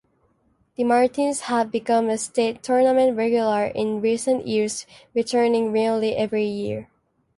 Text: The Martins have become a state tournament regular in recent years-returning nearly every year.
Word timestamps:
The 0.77 0.83
Martins 0.83 1.41
have 1.41 1.69
become 1.71 2.09
a 2.09 2.17
state 2.17 2.63
tournament 2.63 3.15
regular 3.15 3.65
in 3.65 4.01
recent 4.01 4.47
years-returning 4.47 5.71
nearly 5.71 6.15
every 6.15 6.45
year. 6.47 6.89